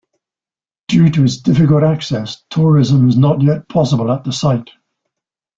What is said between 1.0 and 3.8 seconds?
to its difficult access, tourism is not yet